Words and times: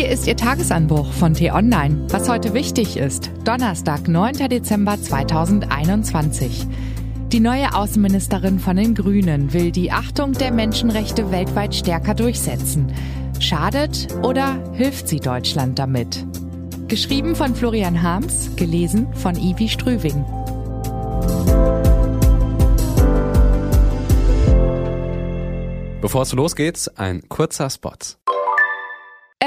Hier 0.00 0.08
ist 0.08 0.26
Ihr 0.26 0.34
Tagesanbruch 0.34 1.12
von 1.12 1.34
T-Online. 1.34 2.06
Was 2.08 2.26
heute 2.30 2.54
wichtig 2.54 2.96
ist. 2.96 3.30
Donnerstag, 3.44 4.08
9. 4.08 4.48
Dezember 4.48 4.98
2021. 4.98 6.66
Die 7.30 7.38
neue 7.38 7.74
Außenministerin 7.74 8.60
von 8.60 8.76
den 8.76 8.94
Grünen 8.94 9.52
will 9.52 9.70
die 9.70 9.92
Achtung 9.92 10.32
der 10.32 10.52
Menschenrechte 10.52 11.30
weltweit 11.30 11.74
stärker 11.74 12.14
durchsetzen. 12.14 12.90
Schadet 13.40 14.08
oder 14.22 14.56
hilft 14.72 15.06
sie 15.06 15.20
Deutschland 15.20 15.78
damit? 15.78 16.24
Geschrieben 16.88 17.36
von 17.36 17.54
Florian 17.54 18.02
Harms, 18.02 18.56
gelesen 18.56 19.06
von 19.12 19.36
Ivi 19.36 19.68
Strüving. 19.68 20.24
Bevor 26.00 26.22
es 26.22 26.32
losgeht, 26.32 26.90
ein 26.96 27.20
kurzer 27.28 27.68
Spot. 27.68 27.98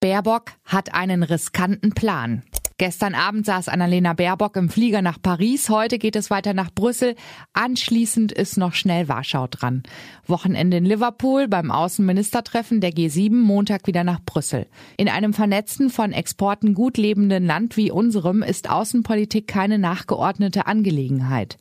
Baerbock 0.00 0.52
hat 0.64 0.94
einen 0.94 1.24
riskanten 1.24 1.90
Plan. 1.90 2.44
Gestern 2.78 3.16
Abend 3.16 3.44
saß 3.44 3.68
Annalena 3.68 4.12
Baerbock 4.12 4.54
im 4.54 4.70
Flieger 4.70 5.02
nach 5.02 5.20
Paris. 5.20 5.68
Heute 5.68 5.98
geht 5.98 6.14
es 6.14 6.30
weiter 6.30 6.54
nach 6.54 6.70
Brüssel. 6.72 7.16
Anschließend 7.52 8.30
ist 8.30 8.56
noch 8.56 8.72
schnell 8.72 9.08
Warschau 9.08 9.48
dran. 9.48 9.82
Wochenende 10.28 10.76
in 10.76 10.84
Liverpool 10.84 11.48
beim 11.48 11.72
Außenministertreffen 11.72 12.80
der 12.80 12.92
G7, 12.92 13.34
Montag 13.34 13.88
wieder 13.88 14.04
nach 14.04 14.20
Brüssel. 14.24 14.68
In 14.96 15.08
einem 15.08 15.34
vernetzten, 15.34 15.90
von 15.90 16.12
Exporten 16.12 16.74
gut 16.74 16.98
lebenden 16.98 17.46
Land 17.46 17.76
wie 17.76 17.90
unserem 17.90 18.44
ist 18.44 18.70
Außenpolitik 18.70 19.48
keine 19.48 19.80
nachgeordnete 19.80 20.68
Angelegenheit. 20.68 21.58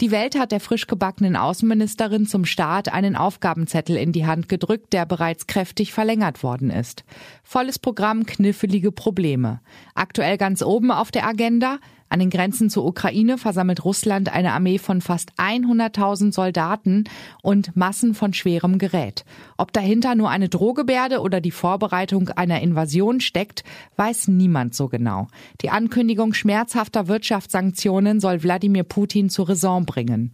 Die 0.00 0.12
Welt 0.12 0.38
hat 0.38 0.52
der 0.52 0.60
frisch 0.60 0.86
gebackenen 0.86 1.34
Außenministerin 1.34 2.26
zum 2.26 2.44
Start 2.44 2.92
einen 2.92 3.16
Aufgabenzettel 3.16 3.96
in 3.96 4.12
die 4.12 4.26
Hand 4.26 4.48
gedrückt, 4.48 4.92
der 4.92 5.06
bereits 5.06 5.48
kräftig 5.48 5.92
verlängert 5.92 6.44
worden 6.44 6.70
ist. 6.70 7.04
Volles 7.42 7.80
Programm, 7.80 8.24
knifflige 8.24 8.92
Probleme. 8.92 9.60
Aktuell 9.96 10.38
ganz 10.38 10.57
oben 10.62 10.90
auf 10.90 11.10
der 11.10 11.26
Agenda 11.26 11.78
an 12.10 12.20
den 12.20 12.30
Grenzen 12.30 12.70
zur 12.70 12.86
Ukraine 12.86 13.36
versammelt 13.36 13.84
Russland 13.84 14.32
eine 14.32 14.52
Armee 14.52 14.78
von 14.78 15.02
fast 15.02 15.32
100.000 15.36 16.32
Soldaten 16.32 17.04
und 17.42 17.76
Massen 17.76 18.14
von 18.14 18.32
schwerem 18.32 18.78
Gerät. 18.78 19.24
Ob 19.58 19.72
dahinter 19.72 20.14
nur 20.14 20.30
eine 20.30 20.48
Drohgebärde 20.48 21.20
oder 21.20 21.40
die 21.40 21.50
Vorbereitung 21.50 22.30
einer 22.30 22.62
Invasion 22.62 23.20
steckt, 23.20 23.62
weiß 23.96 24.28
niemand 24.28 24.74
so 24.74 24.88
genau. 24.88 25.28
Die 25.60 25.70
Ankündigung 25.70 26.32
schmerzhafter 26.32 27.08
Wirtschaftssanktionen 27.08 28.20
soll 28.20 28.42
Wladimir 28.42 28.84
Putin 28.84 29.28
zur 29.28 29.50
Raison 29.50 29.84
bringen. 29.84 30.32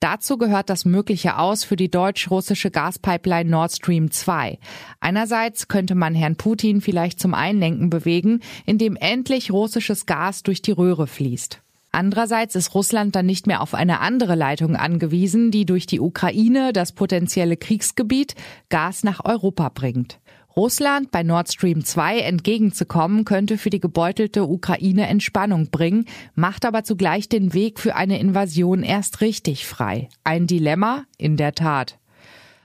Dazu 0.00 0.36
gehört 0.36 0.70
das 0.70 0.84
mögliche 0.84 1.38
Aus 1.38 1.64
für 1.64 1.76
die 1.76 1.90
deutsch-russische 1.90 2.70
Gaspipeline 2.70 3.48
Nord 3.48 3.72
Stream 3.72 4.10
2. 4.10 4.58
Einerseits 5.00 5.68
könnte 5.68 5.94
man 5.94 6.14
Herrn 6.14 6.36
Putin 6.36 6.80
vielleicht 6.80 7.20
zum 7.20 7.34
Einlenken 7.34 7.90
bewegen, 7.90 8.40
indem 8.66 8.96
endlich 8.96 9.50
russisches 9.50 10.06
Gas 10.06 10.42
durch 10.42 10.62
die 10.62 10.72
Röhre 10.72 11.06
fließt. 11.06 11.60
Andererseits 11.94 12.56
ist 12.56 12.74
Russland 12.74 13.14
dann 13.14 13.24
nicht 13.24 13.46
mehr 13.46 13.60
auf 13.62 13.72
eine 13.72 14.00
andere 14.00 14.34
Leitung 14.34 14.74
angewiesen, 14.74 15.52
die 15.52 15.64
durch 15.64 15.86
die 15.86 16.00
Ukraine, 16.00 16.72
das 16.72 16.90
potenzielle 16.90 17.56
Kriegsgebiet, 17.56 18.34
Gas 18.68 19.04
nach 19.04 19.24
Europa 19.24 19.68
bringt. 19.68 20.18
Russland 20.56 21.10
bei 21.10 21.24
Nord 21.24 21.52
Stream 21.52 21.84
2 21.84 22.20
entgegenzukommen, 22.20 23.24
könnte 23.24 23.58
für 23.58 23.70
die 23.70 23.80
gebeutelte 23.80 24.44
Ukraine 24.44 25.08
Entspannung 25.08 25.70
bringen, 25.70 26.06
macht 26.36 26.64
aber 26.64 26.84
zugleich 26.84 27.28
den 27.28 27.54
Weg 27.54 27.80
für 27.80 27.96
eine 27.96 28.20
Invasion 28.20 28.84
erst 28.84 29.20
richtig 29.20 29.66
frei. 29.66 30.08
Ein 30.22 30.46
Dilemma? 30.46 31.06
In 31.18 31.36
der 31.36 31.54
Tat. 31.54 31.98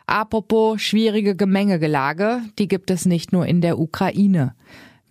Apropos 0.05 0.81
schwierige 0.81 1.35
Gemengegelage, 1.35 2.41
die 2.59 2.67
gibt 2.67 2.91
es 2.91 3.05
nicht 3.05 3.31
nur 3.31 3.47
in 3.47 3.61
der 3.61 3.79
Ukraine. 3.79 4.53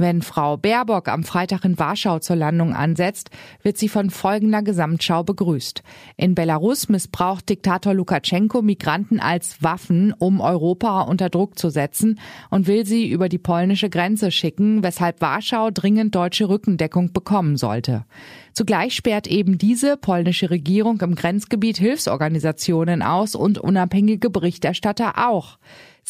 Wenn 0.00 0.22
Frau 0.22 0.56
Baerbock 0.56 1.08
am 1.08 1.24
Freitag 1.24 1.64
in 1.64 1.76
Warschau 1.76 2.20
zur 2.20 2.36
Landung 2.36 2.72
ansetzt, 2.72 3.30
wird 3.64 3.76
sie 3.78 3.88
von 3.88 4.10
folgender 4.10 4.62
Gesamtschau 4.62 5.24
begrüßt. 5.24 5.82
In 6.16 6.36
Belarus 6.36 6.88
missbraucht 6.88 7.48
Diktator 7.48 7.94
Lukaschenko 7.94 8.62
Migranten 8.62 9.18
als 9.18 9.60
Waffen, 9.60 10.14
um 10.16 10.40
Europa 10.40 11.00
unter 11.00 11.30
Druck 11.30 11.58
zu 11.58 11.68
setzen 11.68 12.20
und 12.48 12.68
will 12.68 12.86
sie 12.86 13.10
über 13.10 13.28
die 13.28 13.38
polnische 13.38 13.90
Grenze 13.90 14.30
schicken, 14.30 14.84
weshalb 14.84 15.20
Warschau 15.20 15.72
dringend 15.72 16.14
deutsche 16.14 16.48
Rückendeckung 16.48 17.12
bekommen 17.12 17.56
sollte. 17.56 18.04
Zugleich 18.52 18.94
sperrt 18.94 19.26
eben 19.26 19.58
diese 19.58 19.96
polnische 19.96 20.50
Regierung 20.50 21.00
im 21.00 21.16
Grenzgebiet 21.16 21.78
Hilfsorganisationen 21.78 23.02
aus 23.02 23.34
und 23.34 23.58
unabhängige 23.58 24.30
Berichterstatter 24.30 25.28
auch. 25.28 25.58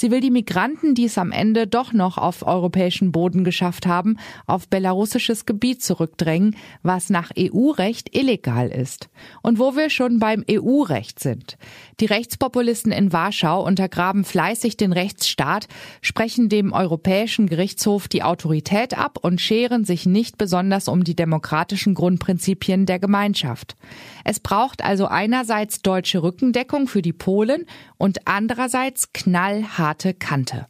Sie 0.00 0.12
will 0.12 0.20
die 0.20 0.30
Migranten, 0.30 0.94
die 0.94 1.06
es 1.06 1.18
am 1.18 1.32
Ende 1.32 1.66
doch 1.66 1.92
noch 1.92 2.18
auf 2.18 2.46
europäischen 2.46 3.10
Boden 3.10 3.42
geschafft 3.42 3.84
haben, 3.84 4.16
auf 4.46 4.68
belarussisches 4.68 5.44
Gebiet 5.44 5.82
zurückdrängen, 5.82 6.54
was 6.84 7.10
nach 7.10 7.32
EU-Recht 7.36 8.16
illegal 8.16 8.68
ist. 8.68 9.08
Und 9.42 9.58
wo 9.58 9.74
wir 9.74 9.90
schon 9.90 10.20
beim 10.20 10.44
EU-Recht 10.48 11.18
sind. 11.18 11.58
Die 11.98 12.06
Rechtspopulisten 12.06 12.92
in 12.92 13.12
Warschau 13.12 13.66
untergraben 13.66 14.22
fleißig 14.22 14.76
den 14.76 14.92
Rechtsstaat, 14.92 15.66
sprechen 16.00 16.48
dem 16.48 16.72
Europäischen 16.72 17.48
Gerichtshof 17.48 18.06
die 18.06 18.22
Autorität 18.22 18.96
ab 18.96 19.18
und 19.20 19.40
scheren 19.40 19.84
sich 19.84 20.06
nicht 20.06 20.38
besonders 20.38 20.86
um 20.86 21.02
die 21.02 21.16
demokratischen 21.16 21.94
Grundprinzipien 21.94 22.86
der 22.86 23.00
Gemeinschaft. 23.00 23.74
Es 24.22 24.38
braucht 24.38 24.84
also 24.84 25.08
einerseits 25.08 25.82
deutsche 25.82 26.22
Rückendeckung 26.22 26.86
für 26.86 27.02
die 27.02 27.12
Polen 27.12 27.66
und 27.98 28.26
andererseits 28.26 29.12
knallhart 29.12 29.78
harte 29.78 30.14
Kante. 30.14 30.66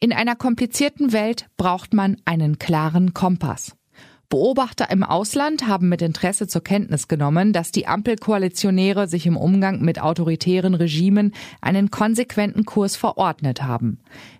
In 0.00 0.12
einer 0.12 0.36
komplizierten 0.36 1.12
Welt 1.12 1.46
braucht 1.56 1.94
man 1.94 2.16
einen 2.24 2.58
klaren 2.58 3.14
Kompass. 3.14 3.75
Beobachter 4.28 4.90
im 4.90 5.04
Ausland 5.04 5.68
haben 5.68 5.88
mit 5.88 6.02
Interesse 6.02 6.48
zur 6.48 6.62
Kenntnis 6.62 7.06
genommen, 7.06 7.52
dass 7.52 7.70
die 7.70 7.86
Ampelkoalitionäre 7.86 9.06
sich 9.06 9.26
im 9.26 9.36
Umgang 9.36 9.80
mit 9.82 10.00
autoritären 10.00 10.74
Regimen 10.74 11.32
einen 11.60 11.90
konsequenten 11.90 12.64
Kurs 12.64 12.96
verordnet 12.96 13.62
haben. 13.62 13.98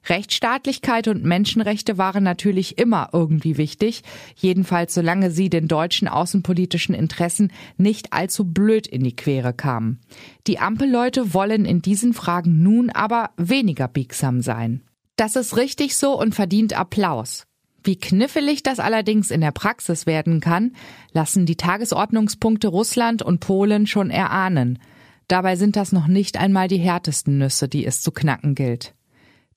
Rechtsstaatlichkeit 0.09 1.07
und 1.07 1.25
Menschenrechte 1.25 1.99
waren 1.99 2.25
natürlich 2.25 2.79
immer 2.79 3.11
irgendwie 3.13 3.59
wichtig, 3.59 4.03
jedenfalls 4.35 4.93
solange 4.93 5.31
sie 5.31 5.51
den 5.51 5.69
deutschen 5.69 6.09
außenpolitischen 6.09 6.95
Interessen 6.95 7.53
nicht 7.77 8.13
allzu 8.13 8.45
blöd 8.45 8.89
in 8.89 9.05
die 9.05 9.15
Quere 9.15 9.53
kamen. 9.53 10.01
Die 10.49 10.59
Ampelleute 10.59 11.33
wollen 11.33 11.65
in 11.65 11.81
diesen 11.81 12.13
Fragen 12.13 12.63
nun 12.63 12.91
aber 12.91 13.31
weniger 13.37 13.87
biegsam 13.87 14.43
sein. 14.43 14.83
Das 15.17 15.37
ist 15.37 15.57
richtig 15.57 15.97
so 15.97 16.19
und 16.19 16.35
verdient 16.35 16.79
Applaus. 16.79 17.47
Wie 17.87 17.97
knifflig 17.97 18.65
das 18.65 18.81
allerdings 18.81 19.31
in 19.31 19.41
der 19.41 19.53
Praxis 19.53 20.07
werden 20.07 20.41
kann, 20.41 20.73
lassen 21.13 21.47
die 21.47 21.55
Tagesordnungspunkte 21.55 22.67
Russland 22.67 23.23
und 23.23 23.39
Polen 23.39 23.87
schon 23.87 24.11
erahnen. 24.11 24.81
Dabei 25.29 25.55
sind 25.55 25.77
das 25.77 25.93
noch 25.93 26.09
nicht 26.09 26.37
einmal 26.37 26.67
die 26.67 26.79
härtesten 26.79 27.39
Nüsse, 27.39 27.69
die 27.69 27.87
es 27.87 28.03
zu 28.03 28.11
knacken 28.11 28.57
gilt. 28.57 28.95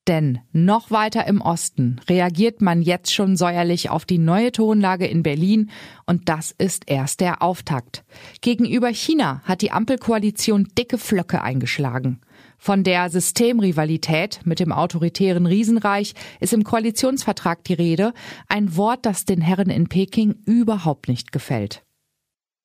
Denn 0.09 0.39
noch 0.51 0.89
weiter 0.89 1.27
im 1.27 1.39
Osten 1.39 2.01
reagiert 2.09 2.61
man 2.61 2.81
jetzt 2.81 3.13
schon 3.13 3.37
säuerlich 3.37 3.91
auf 3.91 4.05
die 4.05 4.17
neue 4.17 4.51
Tonlage 4.51 5.05
in 5.05 5.21
Berlin 5.21 5.69
und 6.07 6.29
das 6.29 6.49
ist 6.49 6.85
erst 6.87 7.19
der 7.19 7.43
Auftakt. 7.43 8.03
Gegenüber 8.41 8.87
China 8.87 9.43
hat 9.43 9.61
die 9.61 9.71
Ampelkoalition 9.71 10.67
dicke 10.75 10.97
Flöcke 10.97 11.43
eingeschlagen. 11.43 12.21
Von 12.57 12.83
der 12.83 13.11
Systemrivalität 13.11 14.39
mit 14.45 14.59
dem 14.59 14.71
autoritären 14.71 15.45
Riesenreich 15.45 16.15
ist 16.39 16.53
im 16.53 16.63
Koalitionsvertrag 16.63 17.63
die 17.65 17.75
Rede, 17.75 18.15
ein 18.47 18.75
Wort, 18.75 19.05
das 19.05 19.25
den 19.25 19.41
Herren 19.41 19.69
in 19.69 19.89
Peking 19.89 20.37
überhaupt 20.43 21.07
nicht 21.07 21.31
gefällt. 21.31 21.83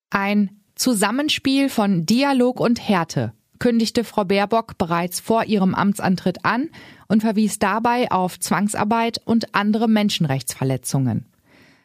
Ein 0.08 0.62
Zusammenspiel 0.76 1.68
von 1.68 2.06
Dialog 2.06 2.58
und 2.58 2.80
Härte 2.80 3.34
kündigte 3.58 4.04
Frau 4.04 4.24
Baerbock 4.24 4.78
bereits 4.78 5.20
vor 5.20 5.44
ihrem 5.44 5.74
Amtsantritt 5.74 6.44
an 6.44 6.68
und 7.08 7.22
verwies 7.22 7.58
dabei 7.58 8.10
auf 8.10 8.38
Zwangsarbeit 8.40 9.20
und 9.24 9.54
andere 9.54 9.88
Menschenrechtsverletzungen. 9.88 11.26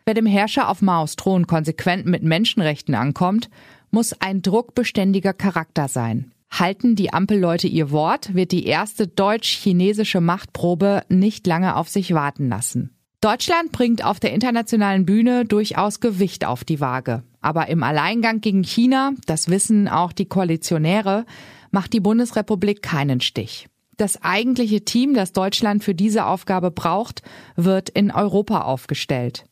Wer 0.05 0.13
dem 0.13 0.25
Herrscher 0.25 0.69
auf 0.69 0.81
Maos 0.81 1.15
Thron 1.15 1.45
konsequent 1.47 2.05
mit 2.05 2.23
Menschenrechten 2.23 2.95
ankommt, 2.95 3.49
muss 3.91 4.13
ein 4.19 4.41
druckbeständiger 4.41 5.33
Charakter 5.33 5.87
sein. 5.87 6.31
Halten 6.51 6.95
die 6.95 7.13
Ampelleute 7.13 7.67
ihr 7.67 7.91
Wort, 7.91 8.33
wird 8.33 8.51
die 8.51 8.65
erste 8.65 9.07
deutsch-chinesische 9.07 10.19
Machtprobe 10.19 11.03
nicht 11.09 11.45
lange 11.45 11.75
auf 11.75 11.89
sich 11.89 12.13
warten 12.13 12.49
lassen. 12.49 12.95
Deutschland 13.21 13.71
bringt 13.71 14.03
auf 14.03 14.19
der 14.19 14.33
internationalen 14.33 15.05
Bühne 15.05 15.45
durchaus 15.45 15.99
Gewicht 15.99 16.45
auf 16.45 16.63
die 16.63 16.79
Waage. 16.79 17.23
Aber 17.41 17.67
im 17.67 17.83
Alleingang 17.83 18.41
gegen 18.41 18.63
China, 18.63 19.11
das 19.25 19.49
wissen 19.49 19.87
auch 19.87 20.13
die 20.13 20.25
Koalitionäre, 20.25 21.25
macht 21.71 21.93
die 21.93 21.99
Bundesrepublik 21.99 22.81
keinen 22.81 23.21
Stich. 23.21 23.67
Das 23.97 24.23
eigentliche 24.23 24.85
Team, 24.85 25.13
das 25.13 25.33
Deutschland 25.33 25.83
für 25.83 25.93
diese 25.93 26.25
Aufgabe 26.25 26.71
braucht, 26.71 27.21
wird 27.55 27.89
in 27.89 28.11
Europa 28.11 28.61
aufgestellt. 28.61 29.45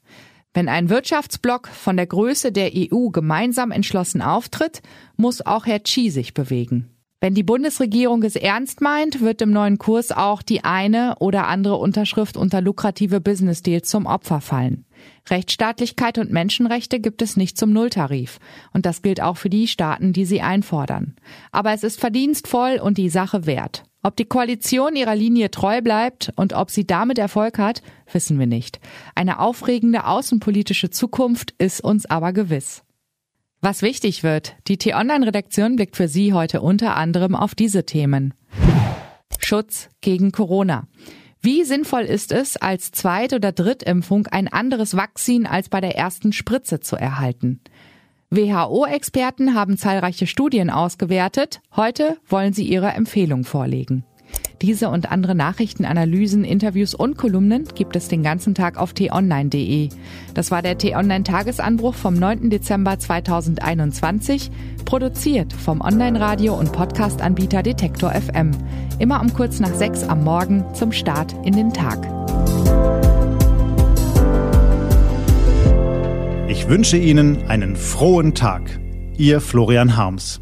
Wenn 0.53 0.69
ein 0.69 0.89
Wirtschaftsblock 0.89 1.67
von 1.67 1.97
der 1.97 2.07
Größe 2.07 2.51
der 2.51 2.71
EU 2.73 3.09
gemeinsam 3.09 3.69
entschlossen 3.71 4.23
auftritt, 4.23 4.81
muss 5.15 5.45
auch 5.45 5.67
Herr 5.67 5.81
Xi 5.81 6.09
sich 6.09 6.33
bewegen. 6.33 6.89
Wenn 7.19 7.35
die 7.35 7.43
Bundesregierung 7.43 8.23
es 8.23 8.35
ernst 8.35 8.81
meint, 8.81 9.21
wird 9.21 9.43
im 9.43 9.51
neuen 9.51 9.77
Kurs 9.77 10.11
auch 10.11 10.41
die 10.41 10.63
eine 10.63 11.15
oder 11.19 11.47
andere 11.47 11.75
Unterschrift 11.75 12.37
unter 12.37 12.61
lukrative 12.61 13.21
Business 13.21 13.61
Deals 13.61 13.87
zum 13.89 14.07
Opfer 14.07 14.41
fallen. 14.41 14.87
Rechtsstaatlichkeit 15.29 16.17
und 16.17 16.31
Menschenrechte 16.31 16.99
gibt 16.99 17.21
es 17.21 17.38
nicht 17.38 17.57
zum 17.57 17.71
Nulltarif. 17.71 18.39
Und 18.73 18.85
das 18.85 19.01
gilt 19.01 19.21
auch 19.21 19.38
für 19.38 19.49
die 19.49 19.67
Staaten, 19.67 20.13
die 20.13 20.25
sie 20.25 20.41
einfordern. 20.41 21.15
Aber 21.51 21.73
es 21.73 21.83
ist 21.83 21.99
verdienstvoll 21.99 22.79
und 22.81 22.97
die 22.97 23.09
Sache 23.09 23.45
wert. 23.45 23.83
Ob 24.03 24.15
die 24.15 24.25
Koalition 24.25 24.95
ihrer 24.95 25.15
Linie 25.15 25.51
treu 25.51 25.81
bleibt 25.81 26.31
und 26.35 26.53
ob 26.53 26.71
sie 26.71 26.85
damit 26.85 27.17
Erfolg 27.17 27.57
hat, 27.57 27.81
wissen 28.11 28.39
wir 28.39 28.47
nicht. 28.47 28.79
Eine 29.15 29.39
aufregende 29.39 30.05
außenpolitische 30.05 30.89
Zukunft 30.89 31.53
ist 31.57 31.81
uns 31.81 32.05
aber 32.05 32.31
gewiss. 32.31 32.83
Was 33.59 33.81
wichtig 33.81 34.23
wird, 34.23 34.55
die 34.67 34.77
T-Online-Redaktion 34.77 35.75
blickt 35.75 35.97
für 35.97 36.07
Sie 36.07 36.31
heute 36.31 36.61
unter 36.61 36.95
anderem 36.95 37.35
auf 37.35 37.55
diese 37.55 37.85
Themen. 37.85 38.33
Schutz 39.39 39.89
gegen 40.01 40.31
Corona. 40.31 40.88
Wie 41.42 41.63
sinnvoll 41.63 42.01
ist 42.01 42.31
es, 42.31 42.57
als 42.57 42.92
Zweit- 42.92 43.34
oder 43.34 43.51
Drittimpfung 43.51 44.28
ein 44.28 44.48
anderes 44.48 44.98
Vakzin 44.98 45.45
als 45.45 45.69
bei 45.69 45.81
der 45.81 45.95
ersten 45.95 46.34
Spritze 46.34 46.80
zu 46.80 46.95
erhalten? 46.95 47.62
WHO-Experten 48.30 49.54
haben 49.54 49.78
zahlreiche 49.78 50.28
Studien 50.28 50.69
ausgewertet. 50.69 51.62
Heute 51.75 52.18
wollen 52.28 52.54
sie 52.54 52.66
ihre 52.66 52.89
Empfehlung 52.89 53.45
vorlegen. 53.45 54.04
Diese 54.62 54.89
und 54.89 55.12
andere 55.12 55.36
Nachrichten, 55.36 55.86
Analysen, 55.86 56.44
Interviews 56.44 56.95
und 56.95 57.15
Kolumnen 57.15 57.65
gibt 57.75 57.95
es 57.95 58.07
den 58.07 58.24
ganzen 58.24 58.56
Tag 58.56 58.77
auf 58.77 58.94
t-online.de. 58.94 59.89
Das 60.33 60.50
war 60.50 60.63
der 60.63 60.80
T-Online-Tagesanbruch 60.80 61.94
vom 61.94 62.15
9. 62.15 62.50
Dezember 62.50 62.98
2021, 62.98 64.50
produziert 64.83 65.54
vom 65.54 65.81
Online-Radio- 65.81 66.56
und 66.56 66.71
Podcast-Anbieter 66.71 67.62
Detektor 67.62 68.12
FM. 68.12 68.50
Immer 68.98 69.21
um 69.21 69.31
kurz 69.31 69.59
nach 69.59 69.75
sechs 69.75 70.04
am 70.04 70.24
Morgen 70.24 70.65
zum 70.74 70.92
Start 70.92 71.36
in 71.45 71.56
den 71.56 71.71
Tag. 71.71 72.00
Ich 76.48 76.68
wünsche 76.68 76.98
Ihnen 76.98 77.48
einen 77.48 77.75
frohen 77.75 78.33
Tag. 78.33 78.80
Ihr 79.18 79.39
Florian 79.39 79.95
Harms. 79.95 80.42